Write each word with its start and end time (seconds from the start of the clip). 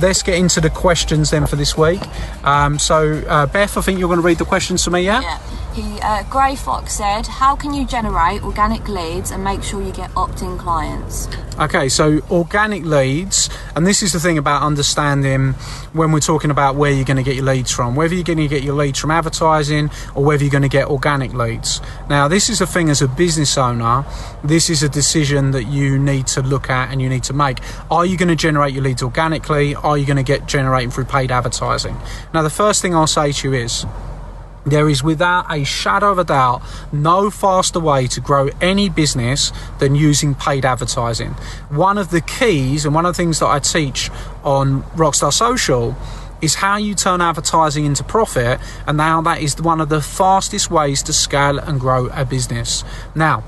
Let's 0.00 0.22
get 0.22 0.34
into 0.36 0.60
the 0.60 0.70
questions 0.70 1.30
then 1.30 1.46
for 1.46 1.56
this 1.56 1.76
week. 1.76 2.00
Um, 2.44 2.78
so, 2.78 3.22
uh, 3.28 3.46
Beth, 3.46 3.76
I 3.76 3.80
think 3.80 3.98
you're 3.98 4.08
going 4.08 4.20
to 4.20 4.26
read 4.26 4.38
the 4.38 4.44
questions 4.44 4.84
to 4.84 4.90
me, 4.90 5.02
yeah? 5.02 5.20
Yeah. 5.20 5.38
He, 5.74 6.00
uh, 6.00 6.24
Grey 6.24 6.56
Fox 6.56 6.94
said, 6.94 7.26
How 7.26 7.54
can 7.54 7.72
you 7.72 7.86
generate 7.86 8.42
organic 8.42 8.88
leads 8.88 9.30
and 9.30 9.44
make 9.44 9.62
sure 9.62 9.80
you 9.80 9.92
get 9.92 10.10
opt 10.16 10.42
in 10.42 10.58
clients? 10.58 11.28
Okay, 11.60 11.88
so 11.88 12.20
organic 12.30 12.84
leads, 12.84 13.50
and 13.74 13.86
this 13.86 14.02
is 14.02 14.12
the 14.12 14.20
thing 14.20 14.38
about 14.38 14.62
understanding 14.62 15.54
when 15.92 16.12
we're 16.12 16.20
talking 16.20 16.50
about 16.50 16.76
where 16.76 16.92
you're 16.92 17.04
going 17.04 17.16
to 17.16 17.22
get 17.22 17.34
your 17.34 17.44
leads 17.44 17.72
from, 17.72 17.96
whether 17.96 18.14
you're 18.14 18.22
going 18.22 18.38
to 18.38 18.46
get 18.46 18.62
your 18.62 18.74
leads 18.74 18.98
from 18.98 19.10
advertising 19.10 19.90
or 20.14 20.24
whether 20.24 20.44
you're 20.44 20.52
going 20.52 20.62
to 20.62 20.68
get 20.68 20.86
organic 20.86 21.32
leads. 21.32 21.80
Now, 22.08 22.28
this 22.28 22.48
is 22.48 22.60
the 22.60 22.66
thing 22.66 22.90
as 22.90 23.02
a 23.02 23.08
business 23.08 23.58
owner, 23.58 24.04
this 24.44 24.70
is 24.70 24.84
a 24.84 24.88
decision 24.88 25.50
that 25.50 25.64
you 25.64 25.98
need 25.98 26.28
to 26.28 26.42
look 26.42 26.70
at 26.70 26.92
and 26.92 27.02
you 27.02 27.08
need 27.08 27.24
to 27.24 27.32
make. 27.32 27.58
Are 27.90 28.06
you 28.06 28.16
going 28.16 28.28
to 28.28 28.36
generate 28.36 28.72
your 28.72 28.84
leads 28.84 29.02
organically? 29.02 29.74
Are 29.74 29.98
you 29.98 30.06
going 30.06 30.16
to 30.16 30.22
get 30.22 30.46
generating 30.46 30.90
through 30.90 31.06
paid 31.06 31.32
advertising? 31.32 31.96
Now, 32.32 32.42
the 32.42 32.50
first 32.50 32.82
thing 32.82 32.94
I'll 32.94 33.08
say 33.08 33.32
to 33.32 33.48
you 33.48 33.54
is, 33.54 33.84
there 34.70 34.88
is 34.88 35.02
without 35.02 35.46
a 35.50 35.64
shadow 35.64 36.10
of 36.10 36.18
a 36.18 36.24
doubt 36.24 36.62
no 36.92 37.30
faster 37.30 37.80
way 37.80 38.06
to 38.08 38.20
grow 38.20 38.48
any 38.60 38.88
business 38.88 39.52
than 39.78 39.94
using 39.94 40.34
paid 40.34 40.64
advertising. 40.64 41.30
One 41.68 41.98
of 41.98 42.10
the 42.10 42.20
keys 42.20 42.84
and 42.84 42.94
one 42.94 43.06
of 43.06 43.14
the 43.14 43.22
things 43.22 43.38
that 43.40 43.46
I 43.46 43.58
teach 43.58 44.10
on 44.44 44.82
Rockstar 44.94 45.32
Social 45.32 45.96
is 46.40 46.56
how 46.56 46.76
you 46.76 46.94
turn 46.94 47.20
advertising 47.20 47.84
into 47.84 48.04
profit 48.04 48.60
and 48.86 48.96
now 48.96 49.20
that 49.22 49.40
is 49.42 49.60
one 49.60 49.80
of 49.80 49.88
the 49.88 50.00
fastest 50.00 50.70
ways 50.70 51.02
to 51.04 51.12
scale 51.12 51.58
and 51.58 51.80
grow 51.80 52.06
a 52.08 52.24
business. 52.24 52.84
Now, 53.14 53.42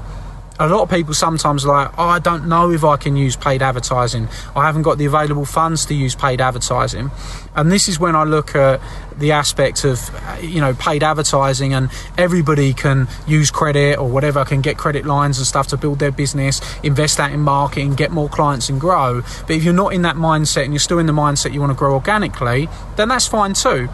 a 0.60 0.68
lot 0.68 0.82
of 0.82 0.90
people 0.90 1.14
sometimes 1.14 1.64
are 1.64 1.68
like, 1.68 1.98
oh, 1.98 2.04
I 2.04 2.18
don't 2.18 2.46
know 2.46 2.70
if 2.70 2.84
I 2.84 2.98
can 2.98 3.16
use 3.16 3.34
paid 3.34 3.62
advertising. 3.62 4.28
I 4.54 4.66
haven't 4.66 4.82
got 4.82 4.98
the 4.98 5.06
available 5.06 5.46
funds 5.46 5.86
to 5.86 5.94
use 5.94 6.14
paid 6.14 6.38
advertising. 6.38 7.10
And 7.56 7.72
this 7.72 7.88
is 7.88 7.98
when 7.98 8.14
I 8.14 8.24
look 8.24 8.54
at 8.54 8.78
the 9.18 9.32
aspect 9.32 9.84
of, 9.84 10.10
you 10.42 10.60
know, 10.60 10.74
paid 10.74 11.02
advertising 11.02 11.72
and 11.72 11.88
everybody 12.18 12.74
can 12.74 13.08
use 13.26 13.50
credit 13.50 13.98
or 13.98 14.06
whatever, 14.06 14.44
can 14.44 14.60
get 14.60 14.76
credit 14.76 15.06
lines 15.06 15.38
and 15.38 15.46
stuff 15.46 15.68
to 15.68 15.78
build 15.78 15.98
their 15.98 16.12
business, 16.12 16.60
invest 16.82 17.16
that 17.16 17.32
in 17.32 17.40
marketing, 17.40 17.94
get 17.94 18.10
more 18.10 18.28
clients 18.28 18.68
and 18.68 18.78
grow. 18.78 19.22
But 19.46 19.56
if 19.56 19.64
you're 19.64 19.72
not 19.72 19.94
in 19.94 20.02
that 20.02 20.16
mindset 20.16 20.64
and 20.64 20.74
you're 20.74 20.78
still 20.78 20.98
in 20.98 21.06
the 21.06 21.14
mindset 21.14 21.54
you 21.54 21.60
want 21.60 21.72
to 21.72 21.78
grow 21.78 21.94
organically, 21.94 22.68
then 22.96 23.08
that's 23.08 23.26
fine 23.26 23.54
too 23.54 23.88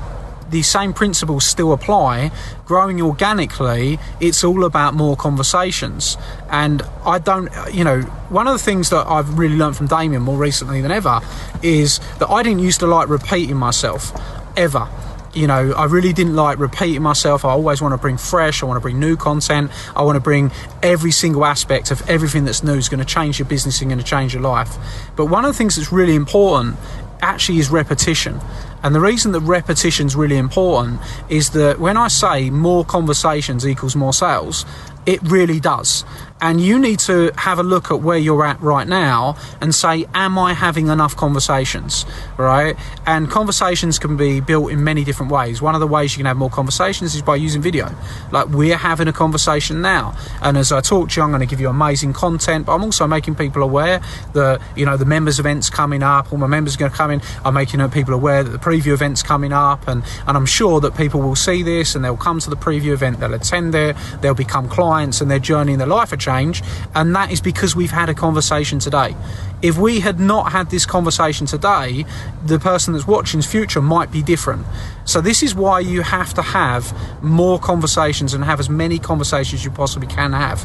the 0.50 0.62
same 0.62 0.92
principles 0.92 1.44
still 1.44 1.72
apply. 1.72 2.30
Growing 2.64 3.00
organically, 3.00 3.98
it's 4.20 4.44
all 4.44 4.64
about 4.64 4.94
more 4.94 5.16
conversations. 5.16 6.16
And 6.50 6.82
I 7.04 7.18
don't, 7.18 7.50
you 7.72 7.84
know, 7.84 8.02
one 8.28 8.46
of 8.46 8.52
the 8.52 8.62
things 8.62 8.90
that 8.90 9.06
I've 9.06 9.38
really 9.38 9.56
learned 9.56 9.76
from 9.76 9.86
Damien 9.86 10.22
more 10.22 10.38
recently 10.38 10.80
than 10.80 10.90
ever 10.90 11.20
is 11.62 11.98
that 12.18 12.28
I 12.28 12.42
didn't 12.42 12.60
used 12.60 12.80
to 12.80 12.86
like 12.86 13.08
repeating 13.08 13.56
myself 13.56 14.12
ever 14.56 14.88
you 15.36 15.46
know, 15.46 15.72
I 15.72 15.84
really 15.84 16.14
didn't 16.14 16.34
like 16.34 16.58
repeating 16.58 17.02
myself. 17.02 17.44
I 17.44 17.50
always 17.50 17.82
want 17.82 17.92
to 17.92 17.98
bring 17.98 18.16
fresh, 18.16 18.62
I 18.62 18.66
want 18.66 18.78
to 18.78 18.80
bring 18.80 18.98
new 18.98 19.16
content, 19.16 19.70
I 19.94 20.02
want 20.02 20.16
to 20.16 20.20
bring 20.20 20.50
every 20.82 21.10
single 21.10 21.44
aspect 21.44 21.90
of 21.90 22.08
everything 22.08 22.46
that's 22.46 22.62
new 22.62 22.74
is 22.74 22.88
going 22.88 23.00
to 23.00 23.06
change 23.06 23.38
your 23.38 23.46
business 23.46 23.82
and 23.82 23.90
going 23.90 23.98
to 23.98 24.04
change 24.04 24.32
your 24.32 24.42
life. 24.42 24.74
But 25.14 25.26
one 25.26 25.44
of 25.44 25.52
the 25.52 25.58
things 25.58 25.76
that's 25.76 25.92
really 25.92 26.14
important 26.14 26.76
actually 27.20 27.58
is 27.58 27.68
repetition. 27.68 28.40
And 28.86 28.94
the 28.94 29.00
reason 29.00 29.32
that 29.32 29.40
repetition 29.40 30.06
is 30.06 30.14
really 30.14 30.36
important 30.36 31.00
is 31.28 31.50
that 31.50 31.80
when 31.80 31.96
I 31.96 32.06
say 32.06 32.50
more 32.50 32.84
conversations 32.84 33.66
equals 33.66 33.96
more 33.96 34.12
sales, 34.12 34.64
it 35.06 35.22
really 35.22 35.60
does. 35.60 36.04
And 36.38 36.60
you 36.60 36.78
need 36.78 36.98
to 37.00 37.32
have 37.36 37.58
a 37.58 37.62
look 37.62 37.90
at 37.90 38.02
where 38.02 38.18
you're 38.18 38.44
at 38.44 38.60
right 38.60 38.86
now 38.86 39.36
and 39.62 39.74
say, 39.74 40.04
Am 40.12 40.38
I 40.38 40.52
having 40.52 40.88
enough 40.88 41.16
conversations? 41.16 42.04
Right? 42.36 42.76
And 43.06 43.30
conversations 43.30 43.98
can 43.98 44.18
be 44.18 44.40
built 44.40 44.70
in 44.70 44.84
many 44.84 45.02
different 45.02 45.32
ways. 45.32 45.62
One 45.62 45.74
of 45.74 45.80
the 45.80 45.86
ways 45.86 46.12
you 46.12 46.18
can 46.18 46.26
have 46.26 46.36
more 46.36 46.50
conversations 46.50 47.14
is 47.14 47.22
by 47.22 47.36
using 47.36 47.62
video. 47.62 47.88
Like 48.32 48.48
we're 48.48 48.76
having 48.76 49.08
a 49.08 49.14
conversation 49.14 49.80
now. 49.80 50.14
And 50.42 50.58
as 50.58 50.72
I 50.72 50.82
talk 50.82 51.08
to 51.10 51.20
you, 51.20 51.22
I'm 51.22 51.30
going 51.30 51.40
to 51.40 51.46
give 51.46 51.60
you 51.60 51.70
amazing 51.70 52.12
content, 52.12 52.66
but 52.66 52.74
I'm 52.74 52.84
also 52.84 53.06
making 53.06 53.36
people 53.36 53.62
aware 53.62 54.02
that, 54.34 54.60
you 54.76 54.84
know, 54.84 54.98
the 54.98 55.06
members 55.06 55.38
events 55.40 55.70
coming 55.70 56.02
up, 56.02 56.32
all 56.32 56.38
my 56.38 56.46
members 56.46 56.74
are 56.74 56.78
going 56.78 56.90
to 56.90 56.96
come 56.96 57.12
in. 57.12 57.22
I'm 57.46 57.54
making 57.54 57.80
uh, 57.80 57.88
people 57.88 58.12
aware 58.12 58.42
that 58.44 58.50
the 58.50 58.58
preview 58.58 58.92
event's 58.92 59.22
coming 59.22 59.54
up. 59.54 59.88
And, 59.88 60.04
and 60.26 60.36
I'm 60.36 60.46
sure 60.46 60.80
that 60.80 60.94
people 60.98 61.22
will 61.22 61.36
see 61.36 61.62
this 61.62 61.94
and 61.94 62.04
they'll 62.04 62.16
come 62.18 62.40
to 62.40 62.50
the 62.50 62.56
preview 62.56 62.92
event, 62.92 63.20
they'll 63.20 63.32
attend 63.32 63.72
there, 63.72 63.94
they'll 64.20 64.34
become 64.34 64.68
clients 64.68 64.95
and 65.02 65.30
their 65.30 65.38
journey 65.38 65.72
in 65.72 65.78
their 65.78 65.88
life 65.88 66.12
are 66.12 66.16
change, 66.16 66.62
and 66.94 67.14
that 67.14 67.30
is 67.30 67.40
because 67.40 67.76
we've 67.76 67.90
had 67.90 68.08
a 68.08 68.14
conversation 68.14 68.78
today. 68.78 69.14
If 69.62 69.78
we 69.78 70.00
had 70.00 70.20
not 70.20 70.52
had 70.52 70.70
this 70.70 70.84
conversation 70.84 71.46
today, 71.46 72.04
the 72.44 72.58
person 72.58 72.92
that's 72.92 73.06
watching's 73.06 73.46
future 73.46 73.80
might 73.80 74.12
be 74.12 74.22
different. 74.22 74.66
So, 75.06 75.20
this 75.20 75.42
is 75.42 75.54
why 75.54 75.80
you 75.80 76.02
have 76.02 76.34
to 76.34 76.42
have 76.42 76.92
more 77.22 77.58
conversations 77.58 78.34
and 78.34 78.44
have 78.44 78.60
as 78.60 78.68
many 78.68 78.98
conversations 78.98 79.64
you 79.64 79.70
possibly 79.70 80.08
can 80.08 80.32
have. 80.32 80.62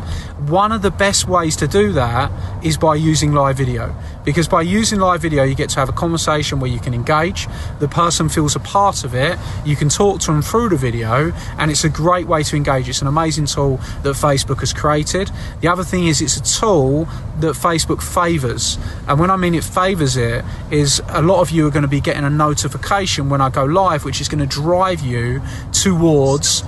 One 0.49 0.71
of 0.71 0.81
the 0.81 0.91
best 0.91 1.27
ways 1.27 1.55
to 1.57 1.67
do 1.67 1.93
that 1.93 2.31
is 2.65 2.75
by 2.75 2.95
using 2.95 3.33
live 3.33 3.57
video. 3.57 3.95
Because 4.25 4.47
by 4.47 4.61
using 4.61 4.99
live 4.99 5.21
video, 5.21 5.43
you 5.43 5.55
get 5.55 5.69
to 5.71 5.79
have 5.79 5.89
a 5.89 5.93
conversation 5.93 6.59
where 6.59 6.69
you 6.69 6.79
can 6.79 6.93
engage, 6.93 7.47
the 7.79 7.87
person 7.87 8.29
feels 8.29 8.55
a 8.55 8.59
part 8.59 9.03
of 9.03 9.15
it, 9.15 9.39
you 9.65 9.75
can 9.75 9.89
talk 9.89 10.19
to 10.21 10.31
them 10.31 10.41
through 10.41 10.69
the 10.69 10.75
video, 10.75 11.31
and 11.57 11.71
it's 11.71 11.83
a 11.83 11.89
great 11.89 12.27
way 12.27 12.43
to 12.43 12.55
engage. 12.55 12.89
It's 12.89 13.01
an 13.01 13.07
amazing 13.07 13.45
tool 13.45 13.77
that 14.03 14.15
Facebook 14.15 14.59
has 14.59 14.73
created. 14.73 15.31
The 15.61 15.67
other 15.67 15.83
thing 15.83 16.07
is, 16.07 16.21
it's 16.21 16.37
a 16.37 16.59
tool 16.59 17.05
that 17.39 17.55
Facebook 17.55 18.01
favors. 18.01 18.77
And 19.07 19.19
when 19.19 19.29
I 19.29 19.35
mean 19.35 19.55
it 19.55 19.63
favors 19.63 20.17
it, 20.17 20.43
is 20.69 21.01
a 21.09 21.21
lot 21.21 21.41
of 21.41 21.51
you 21.51 21.67
are 21.67 21.71
going 21.71 21.83
to 21.83 21.87
be 21.87 22.01
getting 22.01 22.23
a 22.23 22.29
notification 22.29 23.29
when 23.29 23.41
I 23.41 23.49
go 23.49 23.65
live, 23.65 24.05
which 24.05 24.21
is 24.21 24.27
going 24.27 24.47
to 24.47 24.61
drive 24.61 25.01
you 25.01 25.41
towards 25.71 26.63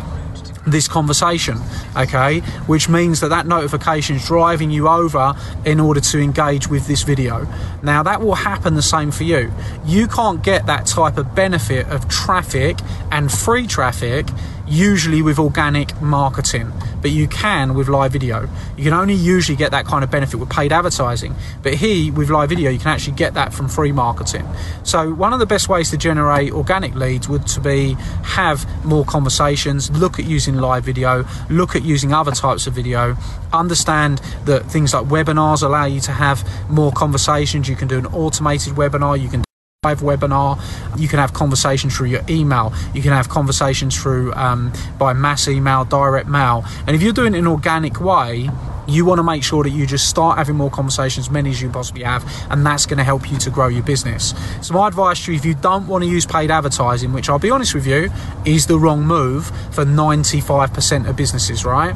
this 0.66 0.88
conversation 0.88 1.57
okay? 1.96 2.40
Which 2.68 2.90
means 2.90 3.19
that 3.22 3.29
that 3.29 3.46
notification 3.46 4.18
is 4.18 4.25
driving 4.25 4.72
you 4.72 4.88
over 4.88 5.34
in 5.66 5.79
order 5.79 6.02
to 6.02 6.19
engage 6.19 6.68
with 6.68 6.88
this 6.88 7.03
video. 7.03 7.47
Now 7.81 8.03
that 8.03 8.22
will 8.22 8.35
happen 8.35 8.75
the 8.75 8.81
same 8.81 9.12
for 9.12 9.23
you. 9.23 9.52
You 9.85 10.07
can't 10.07 10.44
get 10.44 10.66
that 10.66 10.85
type 10.85 11.18
of 11.18 11.35
benefit 11.35 11.88
of 11.88 12.07
traffic 12.07 12.79
and 13.12 13.32
free 13.32 13.67
traffic 13.67 14.28
usually 14.67 15.21
with 15.21 15.39
organic 15.39 15.99
marketing, 16.01 16.71
but 17.01 17.11
you 17.11 17.27
can 17.27 17.73
with 17.73 17.87
live 17.87 18.11
video. 18.11 18.47
You 18.77 18.83
can 18.83 18.93
only 18.93 19.13
usually 19.13 19.55
get 19.55 19.71
that 19.71 19.85
kind 19.85 20.03
of 20.03 20.11
benefit 20.11 20.37
with 20.39 20.49
paid 20.49 20.71
advertising, 20.71 21.35
but 21.61 21.73
here 21.73 22.13
with 22.13 22.29
live 22.29 22.49
video, 22.49 22.69
you 22.69 22.79
can 22.79 22.89
actually 22.89 23.15
get 23.15 23.33
that 23.33 23.53
from 23.53 23.67
free 23.67 23.91
marketing. 23.91 24.47
So, 24.83 25.13
one 25.13 25.33
of 25.33 25.39
the 25.39 25.45
best 25.45 25.69
ways 25.69 25.89
to 25.91 25.97
generate 25.97 26.51
organic 26.51 26.95
leads 26.95 27.27
would 27.29 27.47
to 27.47 27.59
be 27.59 27.93
have 28.23 28.65
more 28.85 29.05
conversations, 29.05 29.91
look 29.91 30.19
at 30.19 30.25
using 30.25 30.55
live 30.55 30.85
video, 30.85 31.25
look 31.49 31.75
at 31.75 31.83
using 31.83 32.13
other 32.13 32.31
types 32.31 32.67
of 32.67 32.73
video, 32.73 33.15
understand 33.51 34.19
that 34.45 34.65
things 34.65 34.93
like 34.93 35.05
webinars 35.05 35.63
allow 35.63 35.85
you 35.85 35.99
to 36.01 36.11
have 36.11 36.47
more 36.69 36.91
conversations. 36.91 37.67
You 37.67 37.75
can 37.75 37.87
do 37.87 37.97
an 37.97 38.05
automated 38.07 38.73
webinar, 38.73 39.21
you 39.21 39.29
can 39.29 39.43
live 39.84 40.00
webinar. 40.00 40.59
You 40.97 41.08
can 41.08 41.20
have 41.20 41.34
conversations 41.34 41.96
through 41.96 42.08
your 42.08 42.22
email. 42.30 42.74
You 42.94 43.02
can 43.02 43.12
have 43.12 43.30
conversations 43.30 44.02
through 44.02 44.34
um, 44.34 44.72
by 44.97 45.14
mass 45.14 45.47
email, 45.47 45.84
direct 45.85 46.28
mail. 46.28 46.64
And 46.88 46.96
if 46.96 47.02
you're 47.02 47.14
doing 47.14 47.34
it 47.34 47.40
in 47.40 47.46
an 47.46 47.52
organic 47.52 48.00
way, 48.00 48.50
you 48.88 49.06
want 49.06 49.20
to 49.20 49.24
make 49.24 49.44
sure 49.44 49.64
that 49.64 49.70
you 49.70 49.85
just 49.85 50.09
start 50.09 50.38
having 50.38 50.56
more 50.56 50.70
conversations, 50.70 51.30
many 51.30 51.50
as 51.50 51.62
you 51.62 51.70
possibly 51.70 52.03
have, 52.03 52.26
and 52.50 52.66
that's 52.66 52.85
going 52.85 52.97
to 52.97 53.03
help 53.03 53.32
you 53.32 53.38
to 53.38 53.50
grow 53.50 53.68
your 53.68 53.84
business. 53.84 54.34
So, 54.62 54.74
my 54.74 54.88
advice 54.88 55.24
to 55.26 55.32
you 55.32 55.38
if 55.38 55.46
you 55.46 55.53
don't 55.53 55.88
want 55.88 56.03
to 56.03 56.09
use 56.09 56.26
paid 56.26 56.52
advertising, 56.52 57.14
which 57.14 57.30
I'll 57.30 57.40
be 57.40 57.50
honest 57.50 57.74
with 57.74 57.88
you, 57.88 58.12
is 58.46 58.68
the 58.68 58.78
wrong 58.78 59.03
move 59.03 59.47
for 59.74 59.85
95% 59.85 61.08
of 61.08 61.16
businesses, 61.16 61.64
right? 61.64 61.96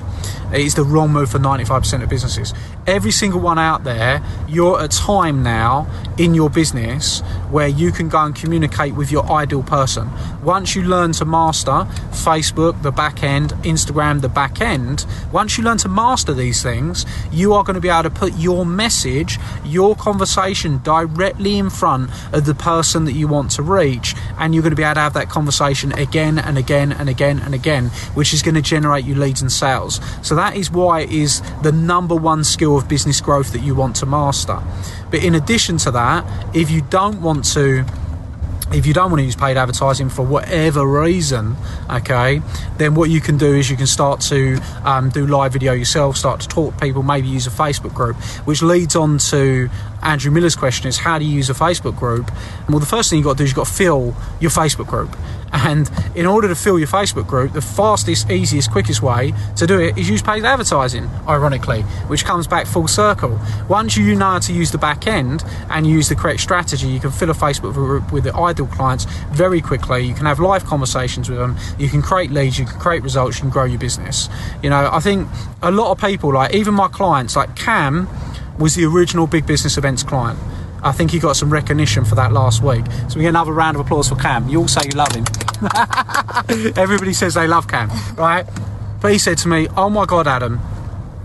It 0.53 0.61
is 0.61 0.75
the 0.75 0.83
wrong 0.83 1.11
move 1.11 1.29
for 1.29 1.39
95% 1.39 2.03
of 2.03 2.09
businesses. 2.09 2.53
Every 2.87 3.11
single 3.11 3.41
one 3.41 3.59
out 3.59 3.83
there, 3.83 4.23
you're 4.47 4.79
at 4.79 4.85
a 4.85 4.97
time 4.97 5.43
now 5.43 5.87
in 6.17 6.33
your 6.33 6.49
business 6.49 7.19
where 7.51 7.67
you 7.67 7.91
can 7.91 8.07
go 8.07 8.23
and 8.23 8.33
communicate 8.33 8.95
with 8.95 9.11
your 9.11 9.29
ideal 9.29 9.61
person. 9.61 10.09
Once 10.41 10.73
you 10.73 10.83
learn 10.83 11.11
to 11.11 11.25
master 11.25 11.85
Facebook, 12.11 12.81
the 12.83 12.91
back 12.91 13.23
end, 13.23 13.51
Instagram, 13.63 14.21
the 14.21 14.29
back 14.29 14.61
end, 14.61 15.05
once 15.33 15.57
you 15.57 15.65
learn 15.65 15.77
to 15.79 15.89
master 15.89 16.33
these 16.33 16.63
things, 16.63 17.05
you 17.29 17.53
are 17.53 17.63
going 17.65 17.75
to 17.75 17.81
be 17.81 17.89
able 17.89 18.03
to 18.03 18.09
put 18.09 18.33
your 18.37 18.65
message, 18.65 19.37
your 19.65 19.93
conversation 19.93 20.79
directly 20.81 21.57
in 21.57 21.69
front 21.69 22.09
of 22.33 22.45
the 22.45 22.55
person 22.55 23.03
that 23.03 23.13
you 23.13 23.27
want 23.27 23.51
to 23.51 23.61
reach. 23.61 24.15
And 24.39 24.55
you're 24.55 24.63
going 24.63 24.71
to 24.71 24.77
be 24.77 24.83
able 24.83 24.95
to 24.95 25.01
have 25.01 25.13
that 25.13 25.29
conversation 25.29 25.91
again 25.91 26.39
and 26.39 26.57
again 26.57 26.93
and 26.93 27.09
again 27.09 27.39
and 27.39 27.53
again, 27.53 27.87
which 28.13 28.33
is 28.33 28.41
going 28.41 28.55
to 28.55 28.61
generate 28.61 29.03
you 29.03 29.13
leads 29.13 29.41
and 29.41 29.51
sales. 29.51 29.99
So 30.21 30.35
that 30.35 30.55
is 30.55 30.71
why 30.71 31.01
it 31.01 31.11
is 31.11 31.41
the 31.63 31.73
number 31.73 32.15
one 32.15 32.45
skill 32.45 32.76
of 32.77 32.87
business 32.87 33.21
growth 33.21 33.53
that 33.53 33.61
you 33.61 33.75
want 33.75 33.95
to 33.97 34.05
master. 34.05 34.59
But 35.11 35.23
in 35.23 35.35
addition 35.35 35.77
to 35.79 35.91
that, 35.91 36.55
if 36.55 36.69
you 36.69 36.81
don't 36.81 37.21
want 37.21 37.45
to 37.53 37.85
if 38.73 38.85
you 38.85 38.93
don't 38.93 39.09
want 39.09 39.19
to 39.19 39.23
use 39.23 39.35
paid 39.35 39.55
advertising 39.55 40.09
for 40.09 40.23
whatever 40.23 40.85
reason, 40.85 41.55
okay, 41.89 42.41
then 42.77 42.95
what 42.95 43.09
you 43.09 43.21
can 43.21 43.37
do 43.37 43.53
is 43.53 43.69
you 43.69 43.77
can 43.77 43.87
start 43.87 44.19
to 44.19 44.59
um, 44.83 45.09
do 45.09 45.25
live 45.25 45.53
video 45.53 45.71
yourself, 45.71 46.17
start 46.17 46.41
to 46.41 46.47
talk 46.47 46.73
to 46.73 46.79
people, 46.81 47.01
maybe 47.01 47.27
use 47.27 47.47
a 47.47 47.49
Facebook 47.49 47.93
group, 47.93 48.17
which 48.45 48.61
leads 48.61 48.95
on 48.95 49.19
to 49.19 49.69
Andrew 50.03 50.31
Miller's 50.31 50.55
question 50.55 50.87
is 50.87 50.97
how 50.97 51.17
do 51.17 51.25
you 51.25 51.33
use 51.33 51.49
a 51.49 51.53
Facebook 51.53 51.97
group? 51.97 52.29
Well, 52.67 52.79
the 52.79 52.85
first 52.85 53.09
thing 53.09 53.19
you've 53.19 53.25
got 53.25 53.33
to 53.33 53.37
do 53.37 53.43
is 53.45 53.51
you've 53.51 53.55
got 53.55 53.67
to 53.67 53.73
fill 53.73 54.15
your 54.41 54.51
Facebook 54.51 54.87
group. 54.87 55.15
And 55.67 55.91
in 56.15 56.25
order 56.25 56.47
to 56.47 56.55
fill 56.55 56.79
your 56.79 56.87
Facebook 56.87 57.27
group, 57.27 57.51
the 57.51 57.61
fastest, 57.61 58.31
easiest, 58.31 58.71
quickest 58.71 59.01
way 59.01 59.33
to 59.57 59.67
do 59.67 59.77
it 59.81 59.97
is 59.97 60.09
use 60.09 60.21
paid 60.21 60.45
advertising, 60.45 61.09
ironically, 61.27 61.81
which 62.07 62.23
comes 62.23 62.47
back 62.47 62.65
full 62.65 62.87
circle. 62.87 63.37
Once 63.67 63.97
you 63.97 64.15
know 64.15 64.31
how 64.31 64.39
to 64.39 64.53
use 64.53 64.71
the 64.71 64.77
back 64.77 65.07
end 65.07 65.43
and 65.69 65.85
use 65.85 66.07
the 66.07 66.15
correct 66.15 66.39
strategy, 66.39 66.87
you 66.87 67.01
can 67.01 67.11
fill 67.11 67.29
a 67.29 67.33
Facebook 67.33 67.73
group 67.73 68.13
with 68.13 68.23
the 68.23 68.33
ideal 68.33 68.67
clients 68.67 69.03
very 69.31 69.59
quickly. 69.59 70.05
You 70.05 70.13
can 70.13 70.25
have 70.25 70.39
live 70.39 70.63
conversations 70.63 71.29
with 71.29 71.37
them, 71.37 71.57
you 71.77 71.89
can 71.89 72.01
create 72.01 72.31
leads, 72.31 72.57
you 72.57 72.65
can 72.65 72.79
create 72.79 73.03
results, 73.03 73.35
you 73.35 73.41
can 73.41 73.49
grow 73.49 73.65
your 73.65 73.79
business. 73.79 74.29
You 74.63 74.69
know, 74.69 74.89
I 74.89 75.01
think 75.01 75.27
a 75.61 75.69
lot 75.69 75.91
of 75.91 75.99
people, 75.99 76.33
like 76.33 76.53
even 76.53 76.75
my 76.75 76.87
clients, 76.87 77.35
like 77.35 77.57
Cam, 77.57 78.07
was 78.57 78.75
the 78.75 78.85
original 78.85 79.27
big 79.27 79.45
business 79.45 79.77
events 79.77 80.01
client. 80.01 80.39
I 80.83 80.91
think 80.91 81.11
he 81.11 81.19
got 81.19 81.35
some 81.35 81.51
recognition 81.51 82.05
for 82.05 82.15
that 82.15 82.31
last 82.31 82.61
week. 82.63 82.85
So 83.09 83.15
we 83.17 83.21
get 83.23 83.29
another 83.29 83.51
round 83.53 83.75
of 83.77 83.85
applause 83.85 84.09
for 84.09 84.15
Cam. 84.15 84.47
You 84.47 84.61
all 84.61 84.67
say 84.67 84.81
you 84.85 84.91
love 84.91 85.13
him. 85.13 85.25
Everybody 86.77 87.13
says 87.13 87.33
they 87.33 87.47
love 87.47 87.67
Cam, 87.67 87.89
right? 88.15 88.45
But 89.01 89.11
he 89.11 89.17
said 89.19 89.37
to 89.39 89.47
me, 89.47 89.67
"Oh 89.75 89.89
my 89.89 90.05
God, 90.05 90.27
Adam, 90.27 90.59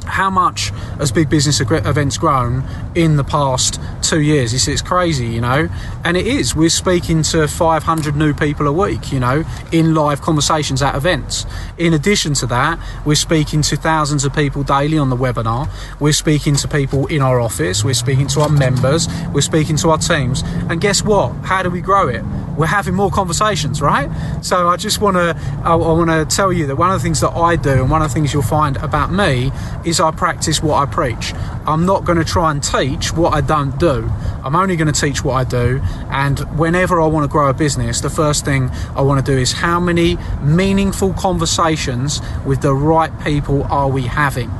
how 0.02 0.30
much 0.30 0.70
has 0.98 1.12
big 1.12 1.28
business 1.28 1.60
events 1.60 2.18
grown 2.18 2.64
in 2.94 3.16
the 3.16 3.24
past 3.24 3.80
two 4.02 4.20
years? 4.20 4.50
Said 4.62 4.72
it's 4.72 4.82
crazy, 4.82 5.26
you 5.26 5.40
know, 5.40 5.68
and 6.04 6.16
it 6.16 6.26
is. 6.26 6.54
We're 6.54 6.68
speaking 6.68 7.22
to 7.24 7.48
500 7.48 8.16
new 8.16 8.34
people 8.34 8.66
a 8.66 8.72
week, 8.72 9.12
you 9.12 9.20
know, 9.20 9.44
in 9.70 9.94
live 9.94 10.20
conversations 10.20 10.82
at 10.82 10.94
events. 10.94 11.46
In 11.78 11.94
addition 11.94 12.34
to 12.34 12.46
that, 12.46 12.78
we're 13.04 13.14
speaking 13.14 13.62
to 13.62 13.76
thousands 13.76 14.24
of 14.24 14.34
people 14.34 14.62
daily 14.62 14.98
on 14.98 15.10
the 15.10 15.16
webinar. 15.16 15.68
We're 16.00 16.12
speaking 16.12 16.56
to 16.56 16.68
people 16.68 17.06
in 17.06 17.22
our 17.22 17.40
office. 17.40 17.84
We're 17.84 17.94
speaking 17.94 18.26
to 18.28 18.40
our 18.40 18.48
members. 18.48 19.08
We're 19.32 19.40
speaking 19.40 19.76
to 19.76 19.90
our 19.90 19.98
teams. 19.98 20.42
And 20.68 20.80
guess 20.80 21.02
what? 21.02 21.32
How 21.44 21.62
do 21.62 21.70
we 21.70 21.80
grow 21.80 22.08
it? 22.08 22.24
We're 22.56 22.66
having 22.66 22.94
more 22.94 23.10
conversations, 23.10 23.80
right? 23.80 24.10
So 24.42 24.68
I 24.68 24.76
just 24.76 25.00
want 25.00 25.16
to, 25.16 25.36
I, 25.64 25.72
I 25.72 25.76
want 25.76 26.10
to 26.10 26.24
tell 26.34 26.52
you 26.52 26.66
that 26.66 26.76
one 26.76 26.90
of 26.90 27.00
the 27.00 27.02
things 27.02 27.20
that 27.20 27.30
I 27.30 27.56
do, 27.56 27.70
and 27.70 27.90
one 27.90 28.02
of 28.02 28.10
the 28.10 28.14
things 28.14 28.32
you'll 28.32 28.42
find 28.42 28.76
about 28.78 29.12
me, 29.12 29.50
is 29.84 30.00
I 30.00 30.10
practice 30.10 30.62
what 30.62 30.76
I 30.76 30.90
preach. 30.90 31.32
I'm 31.66 31.86
not 31.86 32.04
going 32.04 32.18
to 32.18 32.24
try 32.24 32.50
and 32.50 32.62
teach 32.62 33.12
what 33.12 33.32
I 33.32 33.40
don't 33.40 33.78
do. 33.78 34.10
I'm 34.44 34.56
only 34.56 34.76
going 34.76 34.92
to 34.92 35.00
teach 35.00 35.24
what 35.24 35.34
I 35.34 35.44
do. 35.44 35.80
And 36.10 36.40
whenever 36.58 37.00
I 37.00 37.06
want 37.06 37.24
to 37.24 37.28
grow 37.28 37.48
a 37.48 37.54
business, 37.54 38.00
the 38.00 38.10
first 38.10 38.44
thing 38.44 38.70
I 38.94 39.02
want 39.02 39.24
to 39.24 39.32
do 39.32 39.38
is 39.38 39.52
how 39.52 39.80
many 39.80 40.18
meaningful 40.42 41.14
conversations 41.14 42.20
with 42.44 42.60
the 42.60 42.74
right 42.74 43.12
people 43.24 43.64
are 43.64 43.88
we 43.88 44.02
having? 44.02 44.50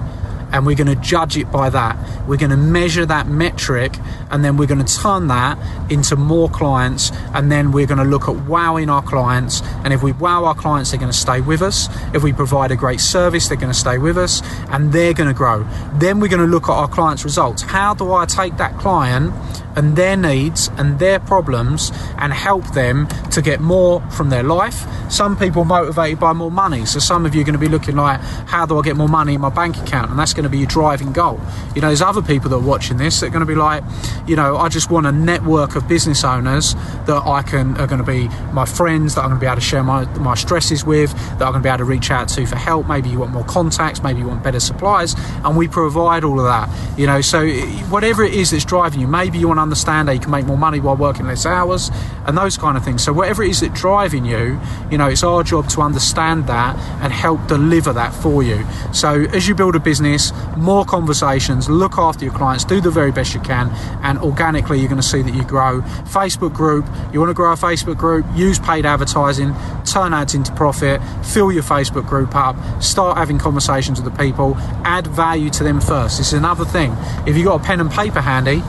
And 0.53 0.67
we're 0.67 0.77
going 0.77 0.87
to 0.87 1.03
judge 1.03 1.37
it 1.37 1.51
by 1.51 1.71
that. 1.71 1.97
We're 2.29 2.37
going 2.37 2.51
to 2.51 2.57
measure 2.57 3.07
that 3.07 3.27
metric 3.27 3.97
and 4.31 4.45
then 4.45 4.57
we're 4.57 4.67
going 4.67 4.85
to 4.85 5.01
turn 5.01 5.29
that 5.29 5.59
into 5.91 6.17
more 6.17 6.49
clients 6.49 7.11
and 7.35 7.51
then 7.51 7.73
we're 7.73 7.87
going 7.87 7.99
to 7.99 8.05
look 8.05 8.29
at 8.29 8.37
wowing 8.47 8.89
our 8.89 9.03
clients. 9.03 9.63
And 9.85 9.93
if 9.93 10.03
we 10.03 10.13
wow 10.13 10.45
our 10.45 10.55
clients, 10.55 10.91
they're 10.91 11.01
going 11.01 11.13
to 11.13 11.19
stay 11.19 11.41
with 11.41 11.63
us. 11.63 11.89
If 12.15 12.23
we 12.23 12.33
provide 12.33 12.71
a 12.71 12.77
great 12.77 13.01
service, 13.01 13.49
they're 13.49 13.57
going 13.57 13.73
to 13.73 13.79
stay 13.79 13.99
with 13.99 14.19
us 14.19 14.43
and 14.69 14.93
they're 14.93 15.15
going 15.15 15.29
to 15.29 15.35
grow. 15.35 15.67
Then 15.95 16.21
we're 16.21 16.29
going 16.29 16.41
to 16.41 16.47
look 16.47 16.65
at 16.65 16.73
our 16.73 16.89
clients' 16.89 17.25
results. 17.25 17.63
How 17.63 17.95
do 17.95 18.13
I 18.13 18.27
take 18.27 18.57
that 18.59 18.79
client 18.79 19.33
and 19.77 19.97
their 19.97 20.17
needs 20.17 20.69
and 20.77 20.99
their 20.99 21.21
problems 21.21 21.91
and 22.19 22.33
help 22.33 22.65
them 22.75 23.09
to 23.31 23.43
get 23.43 23.61
more 23.61 24.01
from 24.11 24.31
their 24.31 24.43
life. 24.43 24.87
Some 25.11 25.37
people 25.37 25.65
motivated 25.65 26.19
by 26.19 26.33
more 26.33 26.51
money. 26.51 26.87
So 26.87 26.99
some 26.99 27.27
of 27.27 27.35
you 27.35 27.43
are 27.43 27.45
going 27.45 27.55
to 27.55 27.59
be 27.59 27.69
looking 27.69 27.97
like, 27.97 28.21
how 28.21 28.67
do 28.67 28.79
I 28.79 28.83
get 28.83 28.97
more 28.97 29.09
money 29.09 29.35
in 29.35 29.41
my 29.41 29.51
bank 29.51 29.77
account? 29.79 30.11
And 30.11 30.19
that's 30.19 30.35
going 30.35 30.45
to 30.45 30.51
be 30.51 30.59
your 30.59 30.67
driving 30.67 31.13
goal. 31.13 31.41
You 31.75 31.83
know, 31.83 31.89
there's 31.89 32.03
other 32.03 32.23
people 32.23 32.51
that 32.51 32.57
are 32.57 32.61
watching 32.61 32.97
this 32.97 33.21
that 33.21 33.27
are 33.27 33.31
going 33.31 33.41
to 33.41 33.47
be 33.47 33.55
like, 33.55 33.85
you 34.27 34.37
know, 34.37 34.57
I 34.57 34.69
just 34.69 34.91
want 34.91 35.07
a 35.07 35.13
network 35.13 35.77
of 35.77 35.89
business 35.89 36.25
owners 36.25 36.75
that 37.07 37.23
I 37.25 37.43
can 37.43 37.77
are 37.77 37.87
going 37.87 38.05
to 38.05 38.07
be 38.07 38.29
my 38.53 38.65
friends 38.65 39.15
that 39.15 39.23
I'm 39.23 39.29
going 39.29 39.41
to 39.41 39.45
be 39.45 39.47
able 39.47 39.57
to 39.57 39.61
share 39.61 39.83
my, 39.83 40.05
my 40.19 40.35
stresses 40.35 40.85
with, 40.85 41.13
that 41.13 41.43
I'm 41.43 41.53
going 41.53 41.55
to 41.55 41.61
be 41.61 41.69
able 41.69 41.79
to 41.79 41.85
reach 41.85 42.11
out 42.11 42.29
to 42.31 42.47
for 42.47 42.57
help. 42.57 42.89
Maybe 42.89 43.09
you 43.09 43.21
want 43.21 43.33
more 43.33 43.45
contacts, 43.45 44.03
maybe 44.03 44.21
you 44.21 44.29
want 44.29 44.43
better 44.43 44.61
suppliers, 44.61 45.15
and 45.45 45.57
we 45.57 45.69
provide 45.69 46.25
all 46.25 46.39
of 46.39 46.47
that. 46.47 46.99
You 46.99 47.07
know, 47.07 47.21
so 47.21 47.49
whatever 47.89 48.25
it 48.25 48.35
is 48.35 48.51
that's 48.51 48.65
driving 48.65 49.01
you, 49.01 49.07
maybe 49.07 49.39
you 49.39 49.49
want 49.49 49.59
to 49.59 49.62
understand 49.63 50.09
how 50.09 50.15
you 50.15 50.21
can 50.21 50.31
make 50.31 50.45
more 50.45 50.59
money 50.59 50.81
while 50.81 50.97
working 50.97 51.27
less 51.27 51.47
hours 51.47 51.91
and 52.27 52.37
those 52.37 52.57
kind 52.57 52.77
of 52.77 52.85
things. 52.85 53.03
So 53.03 53.13
whatever 53.13 53.43
it 53.43 53.51
is 53.51 53.61
that's 53.61 53.81
driving 53.81 54.25
you, 54.25 54.61
you 54.91 54.99
know, 54.99 55.07
it's 55.07 55.23
our 55.23 55.43
job 55.43 55.69
to 55.71 55.81
understand 55.81 56.47
that 56.49 56.77
and 57.03 57.13
help 57.13 57.47
deliver 57.47 57.93
that 57.93 58.15
for 58.15 58.43
you. 58.43 58.65
So 58.93 59.23
as 59.33 59.49
you 59.49 59.55
build 59.55 59.75
a 59.77 59.81
business, 59.81 60.33
more 60.57 60.85
conversations, 60.85 61.69
look 61.69 61.99
after 61.99 62.25
your 62.25 62.35
clients, 62.35 62.65
do 62.65 62.81
the 62.81 62.91
very 62.91 63.13
best 63.13 63.35
you 63.35 63.41
can, 63.41 63.71
and 64.03 64.19
organically 64.19 64.79
you're 64.79 64.89
going 64.89 65.01
to 65.01 65.07
see 65.07 65.23
that 65.23 65.35
you 65.35 65.45
grow. 65.45 65.81
Facebook 66.03 66.53
group, 66.53 66.87
you 67.13 67.21
want 67.21 67.31
to 67.31 67.35
grow 67.35 67.53
a 67.53 67.57
Facebook 67.57 67.97
group, 67.97 68.27
use 68.35 68.59
paid 68.59 68.87
advertising, 68.87 69.55
turn 69.85 70.13
ads 70.13 70.35
into 70.35 70.53
profit, 70.55 71.01
fill 71.25 71.53
your 71.53 71.63
Facebook 71.63 72.07
group 72.07 72.35
up, 72.35 72.57
start 72.83 73.17
having 73.17 73.39
conversations 73.39 74.01
with 74.01 74.13
the 74.13 74.19
people, 74.19 74.55
add 74.85 75.07
value 75.07 75.51
to 75.51 75.65
them 75.65 75.81
first. 75.81 76.19
This 76.19 76.29
is 76.29 76.35
another 76.35 76.65
thing. 76.65 76.95
If 77.27 77.37
you've 77.37 77.47
got 77.47 77.61
a 77.61 77.65
pen 77.65 77.81
and 77.81 77.91
paper 77.91 78.21
handy, 78.21 78.63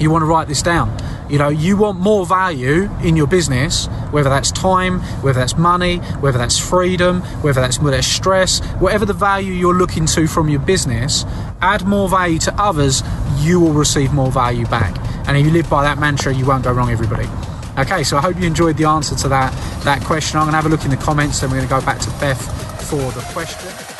you 0.00 0.10
want 0.10 0.22
to 0.22 0.26
write 0.26 0.48
this 0.48 0.62
down. 0.62 0.96
You 1.30 1.38
know, 1.38 1.48
you 1.48 1.76
want 1.76 2.00
more 2.00 2.26
value 2.26 2.90
in 3.02 3.16
your 3.16 3.28
business, 3.28 3.86
whether 4.10 4.28
that's 4.28 4.50
time, 4.50 5.00
whether 5.22 5.38
that's 5.38 5.56
money, 5.56 5.98
whether 6.18 6.38
that's 6.38 6.58
freedom, 6.58 7.20
whether 7.42 7.60
that's, 7.60 7.78
that's 7.78 8.06
stress, 8.06 8.60
whatever 8.80 9.04
the 9.04 9.12
value 9.12 9.52
you're 9.52 9.74
looking 9.74 10.06
to 10.06 10.26
from 10.26 10.48
your 10.48 10.60
business, 10.60 11.24
add 11.60 11.86
more 11.86 12.08
value 12.08 12.38
to 12.40 12.54
others, 12.60 13.02
you 13.38 13.60
will 13.60 13.72
receive 13.72 14.12
more 14.12 14.32
value 14.32 14.66
back. 14.66 14.96
And 15.28 15.36
if 15.36 15.46
you 15.46 15.52
live 15.52 15.70
by 15.70 15.84
that 15.84 15.98
mantra, 15.98 16.34
you 16.34 16.46
won't 16.46 16.64
go 16.64 16.72
wrong, 16.72 16.90
everybody. 16.90 17.28
Okay, 17.78 18.02
so 18.02 18.16
I 18.16 18.20
hope 18.20 18.36
you 18.36 18.46
enjoyed 18.46 18.76
the 18.76 18.86
answer 18.86 19.14
to 19.14 19.28
that, 19.28 19.52
that 19.84 20.02
question. 20.02 20.38
I'm 20.38 20.44
going 20.44 20.52
to 20.52 20.56
have 20.56 20.66
a 20.66 20.68
look 20.68 20.84
in 20.84 20.90
the 20.90 20.96
comments, 20.96 21.40
then 21.40 21.50
we're 21.50 21.58
going 21.58 21.68
to 21.68 21.74
go 21.74 21.80
back 21.84 22.00
to 22.00 22.10
Beth 22.18 22.90
for 22.90 22.96
the 23.12 23.20
question. 23.32 23.99